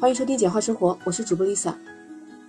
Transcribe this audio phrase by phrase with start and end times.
[0.00, 1.74] 欢迎收听简化生活，我是主播 Lisa。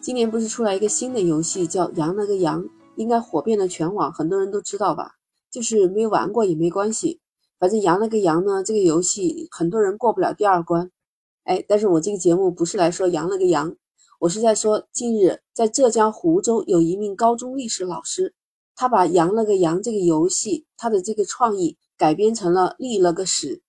[0.02, 5.12] 今年不是出来一个新的游戏叫“羊了个羊”，应该火遍了全网，很多人都知道吧？
[5.52, 7.20] 就是没玩过也没关系，
[7.60, 10.92] 反正“羊了个羊”呢，这个游戏很多人过不了第二关。
[11.44, 13.76] 哎，但是我这个节目不是来说“羊了个羊”，
[14.20, 18.34] 我是在说，近日在浙江湖州有一名高中历史老师，
[18.76, 23.62] 他把“羊了个羊”这个游戏，他的这个创意改编成了“立了个史”。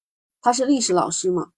[0.44, 1.52] 他是历史老师嘛？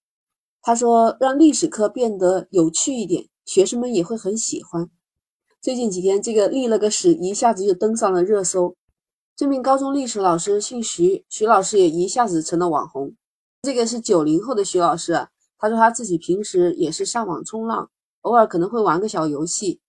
[0.62, 4.88] 他说：“让历史课变得有趣一点，学生们也会很喜欢。”
[5.60, 8.76] 最近几天，这个立了个史一下子就登上了热搜。
[9.34, 13.12] 这名高中历史老师姓徐，徐老师也一下子成了网红。
[13.62, 15.26] 这个是九零后的徐老师，
[15.58, 17.90] 他说他自己平时也是上网冲浪，
[18.20, 19.80] 偶尔可能会玩个小游戏。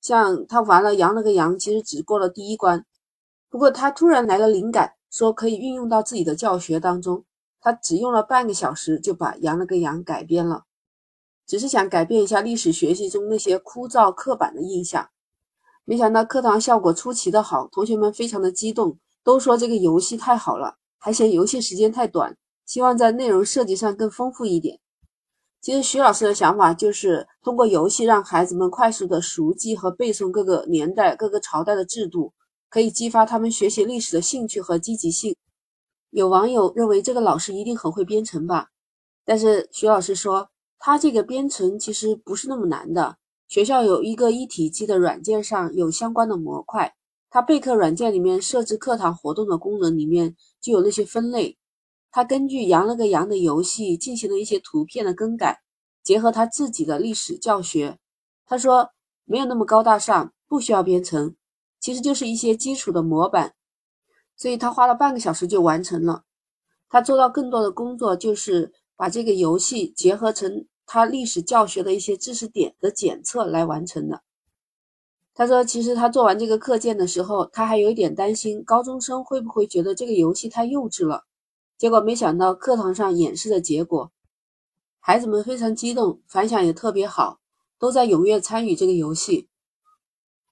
[0.00, 2.86] 像他玩了羊了个羊，其实只过了第一关。
[3.50, 7.24] 不过他突然来了灵感，说可以运用到自己的教学当中。
[7.64, 10.64] 他只用了半个小时就把“羊了个羊”改编了，
[11.46, 15.08] 只是想改变一下历史学习中那些枯燥刻板的印象。
[15.86, 24.78] 没想到课堂效果出奇的好，同学们非常的激动，都说这个游戏太好了，还嫌游戏时间太短，希望在内容设计上更丰富一点。
[25.62, 32.34] 其实徐老师的想法就是通过游戏让孩子们快速的熟记和背诵各个年代、各个朝代的制度，
[32.68, 35.34] 可以激发他们学习历史的兴趣和积极性。
[36.14, 38.68] 有网友认为这个老师一定很会编程吧，
[39.24, 40.48] 但是徐老师说
[40.78, 43.16] 他这个编程其实不是那么难的。
[43.48, 46.94] 学校有一个一体机的软件上有相关的模块，
[47.28, 51.58] 他备课软件里面设置课堂活动的功能里面就有那些分类。
[52.12, 55.62] 他根据羊了个羊的游戏进行了一些图片的更改，
[56.04, 57.98] 结合他自己的历史教学，
[58.46, 58.90] 他说
[59.24, 61.34] 没有那么高大上，不需要编程，
[61.80, 63.53] 其实就是一些基础的模板。
[64.36, 66.24] 所以他花了半个小时就完成了。
[66.88, 74.22] 他做到更多的工作，就是把这个游戏结合成他历史教学的一些知识点的检测来完成的。
[75.34, 81.24] 他说，其实他做完这个课件的时候，他还有一点担心高中生会不会觉得这个游戏太幼稚了。
[81.76, 84.12] 结果没想到课堂上演示的结果，
[85.00, 87.40] 孩子们非常激动，反响也特别好，
[87.80, 89.48] 都在踊跃参与这个游戏，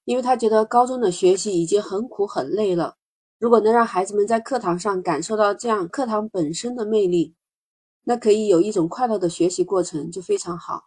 [0.03, 2.97] 因为他觉得高中的学习已经很苦很累了。
[3.43, 7.35] 如果能让孩子们在课堂上感受到这样课堂本身的魅力，
[8.05, 10.85] 那可以有一种快乐的学习过程，就非常好。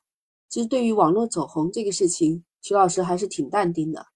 [0.49, 4.07] 其实对于网络走红这个事情，徐老师还是挺淡定的。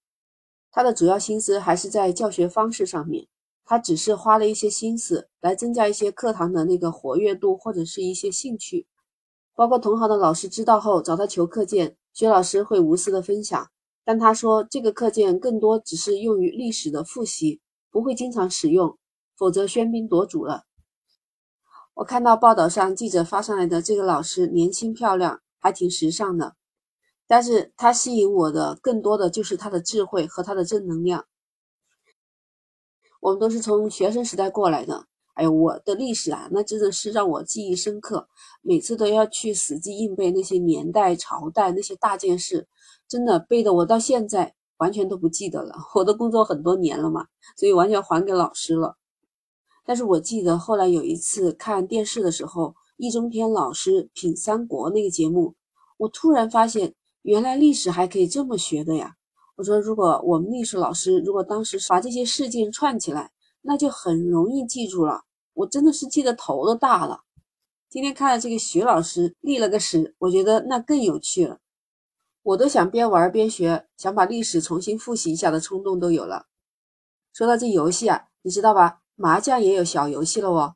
[0.71, 3.27] 他的主要心思还是在教学方式上面，
[3.63, 8.87] 他只是花了一些心思来增加一些课堂的那个活跃度或者是一些兴趣。
[9.53, 13.69] 包括同行的老师知道后找他求课件，徐老师会无私的分享，
[14.03, 17.61] 但他说这个课件更多只是用于历史的复习。
[17.91, 18.97] 不会经常使用，
[19.35, 20.63] 否则喧宾夺主了。
[21.93, 26.55] 我看到报道上记者发上来的这个老师年轻漂亮，还挺时尚的。
[27.27, 31.25] 但是他吸引我的更多的就是他的智慧和他的正能量。
[33.19, 38.27] 我们都是从学生时代过来的，哎呦，我的历史啊，那真的是让我记忆深刻，
[38.61, 42.67] 每次都要去死记硬背那些年代、朝代那些大件事，
[43.07, 44.55] 真的背的我到现在。
[44.81, 48.97] 完全都不记得了，我都工作很多年了嘛，所以完全还给老师了。
[49.85, 55.53] 但是我记得后来有一次看电视的时候，易中天老师品三国那个节目，
[55.97, 59.13] 我突然发现原来历史还可以这么学的呀！
[59.55, 63.29] 我说如果我们历史老师如果当时把这些事件串起来，
[63.61, 65.21] 那就很容易记住了。
[65.53, 67.21] 我真的是记得头都大了。
[67.87, 71.59] 今天看了这个徐老师立了个史，我觉得那更有趣了。
[72.43, 76.47] 我都想边玩边学，想把历史重新复习一下的冲动都有了。
[77.33, 79.01] 说到这游戏啊，你知道吧？
[79.15, 80.75] 麻将也有小游戏了哦，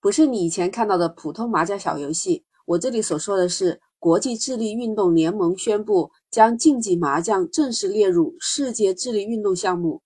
[0.00, 2.44] 不是你以前看到的普通麻将小游戏。
[2.66, 10.02] 我这里所说的是国际智力运动联盟宣布将竞技麻将正式列入世界智力运动项目。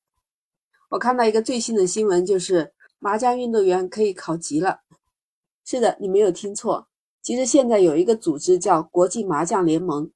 [0.91, 4.81] 我看到一个最新的新闻，就是麻将运动员可以考级了。
[5.65, 6.87] 是的，你没有听错，
[7.23, 10.11] 其实现在有一个组织叫国际麻将联盟。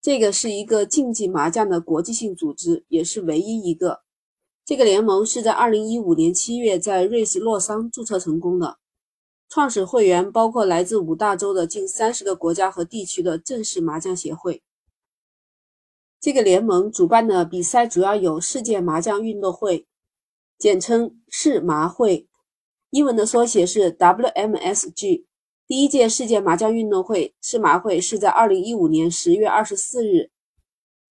[0.00, 4.02] 这个是一个竞技麻将的国际性组织，也是唯一一个。
[4.64, 8.78] 这个联盟是在二零一五年七月在瑞士洛桑注册成功的，
[9.48, 14.62] 创始会员包括来自五大洲的近三十个国家和地区的正式麻将协会。
[16.20, 19.86] 这个联盟主办的比赛主要有世界麻将运动会，
[20.58, 22.28] 简称世麻会，
[22.90, 25.27] 英文的缩写是 WMSG。
[25.68, 30.30] 第一届世界麻将运动会世麻会是在二零一五年十月二十四日，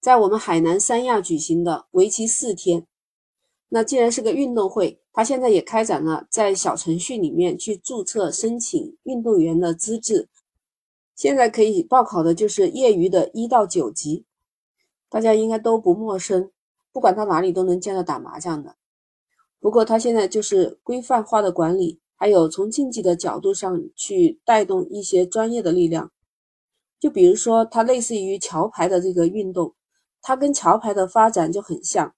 [0.01, 2.87] 在我们海南三亚举行的，为期四天。
[3.69, 10.27] 那既然是个运动会，他现在也开展了在小程序里面去注册申请运动员的资质，
[11.15, 14.25] 现在可以报考的就是业余的一到九级，
[15.07, 16.49] 大家应该都不陌生，
[16.91, 18.75] 不管到哪里都能见到打麻将的。
[19.59, 26.11] 不过他现在就是规范化的管理，还有从竞技的角度上去带动一些专业的力量，
[26.99, 29.75] 就比如说它类似于桥牌的这个运动，
[30.21, 32.13] 它跟桥牌的发展就很像。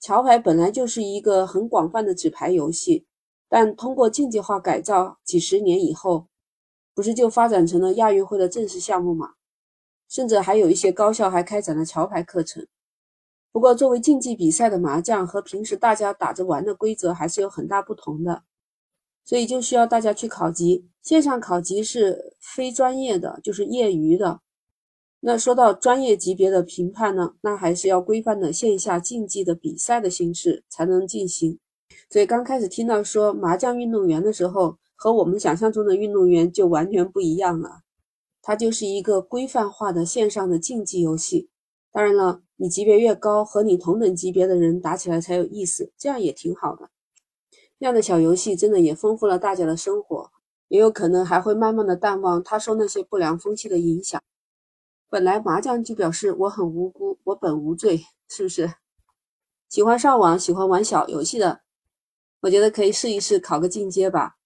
[0.00, 3.06] 桥牌本来就是一个很广泛的纸牌游戏，
[3.48, 6.26] 但通过竞技化改造，几十年以后，
[6.94, 9.34] 不是就发展成了亚运会的正式项目嘛？
[10.08, 12.66] 甚至还有一些高校还开展了桥牌课程。
[13.52, 18.42] 不过，作为竞技比赛的麻将和平时大家打着玩的规则还是有很大不同的，
[19.30, 20.84] 所以就需要大家去考级。
[21.04, 24.40] 线上考级是非专业的，就是业余的。
[25.20, 31.60] 那说到专业级别的评判呢，那还是要规范的线下竞技的比赛的形式才能进行。
[32.10, 37.82] 所以刚开始听到说麻将运动员的时候，和我们想象中的运动员就完全不一样了。
[38.42, 41.48] 它就是一个规范化的线上的竞技游戏。
[41.92, 46.90] 当然了，你级别越高，和你同等级别的人打起来才有意思，这样也挺好的。
[47.80, 50.30] 这样的小游戏真的也丰富了大家的生活，
[50.68, 54.22] 也有可能还会慢慢的淡忘它受那些不良风气的影响。
[55.08, 58.74] 本来麻将就表示我很无辜，我本无罪，是不是？
[59.70, 61.62] 喜欢上网、喜欢玩小游戏的，
[62.42, 64.36] 我觉得可以试一试考个进阶吧。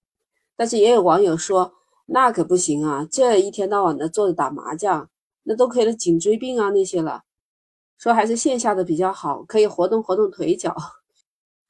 [0.54, 1.74] 但是也有网友说，
[2.06, 5.10] 那可不行啊，这一天到晚的坐着打麻将，
[5.42, 7.24] 那都可以了颈椎病啊那些了。
[7.98, 10.72] 说还是线下的比较好，可以活动活动腿脚。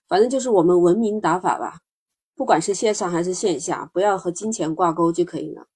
[0.08, 1.80] 反正就是我们文明打法吧，
[2.34, 5.66] 不管是线上还是线下，不要和金钱挂钩就可以了。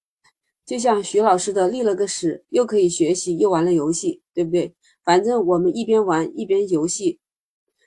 [0.66, 4.74] 就像徐老师的立了个誓，又可以学习，又玩了游戏，对不对？
[5.02, 7.20] 反正我们一边玩一边游戏，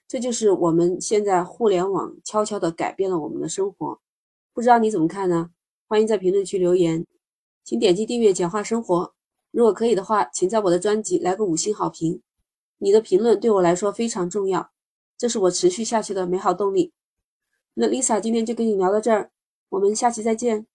[0.08, 4.00] 这就是我们现在互联网悄悄的改变了我们的生活。
[4.54, 5.52] 不知道你怎么看呢？
[5.88, 7.06] 欢迎在评论区留言，
[7.64, 9.04] 请点击订阅《简化生活》。
[9.52, 12.22] 如果可以的话，请在我的专辑来个五星好评，
[12.80, 14.72] 你的评论对我来说非常重要，
[15.22, 16.94] 这是我持续下去的美好动力。
[17.76, 19.30] 那 Lisa 今天就跟你聊到这儿，
[19.70, 20.66] 我们下期再见。